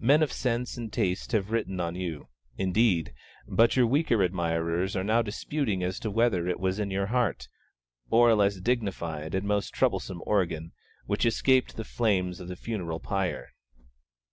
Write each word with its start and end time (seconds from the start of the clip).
Men 0.00 0.24
of 0.24 0.32
sense 0.32 0.76
and 0.76 0.92
taste 0.92 1.30
have 1.30 1.52
written 1.52 1.78
on 1.78 1.94
you, 1.94 2.26
indeed; 2.56 3.14
but 3.46 3.76
your 3.76 3.86
weaker 3.86 4.24
admirers 4.24 4.96
are 4.96 5.04
now 5.04 5.22
disputing 5.22 5.84
as 5.84 6.00
to 6.00 6.10
whether 6.10 6.48
it 6.48 6.58
was 6.58 6.80
your 6.80 7.06
heart, 7.06 7.46
or 8.10 8.28
a 8.30 8.34
less 8.34 8.56
dignified 8.58 9.36
and 9.36 9.46
most 9.46 9.72
troublesome 9.72 10.20
organ, 10.26 10.72
which 11.06 11.24
escaped 11.24 11.76
the 11.76 11.84
flames 11.84 12.40
of 12.40 12.48
the 12.48 12.56
funeral 12.56 12.98
pyre. 12.98 13.52